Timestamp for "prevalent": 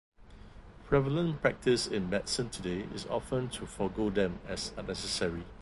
0.87-1.39